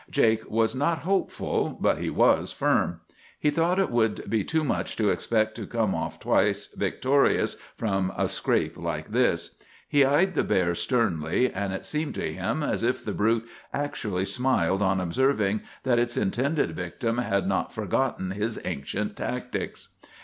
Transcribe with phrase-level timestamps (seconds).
[0.09, 3.01] "Jake was not hopeful, but he was firm.
[3.39, 8.11] He thought it would be too much to expect to come off twice victorious from
[8.17, 9.61] a scrape like this.
[9.87, 14.25] He eyed the bear sternly, and it seemed to him as if the brute actually
[14.25, 19.89] smiled on observing that its intended victim had not forgotten his ancient tactics.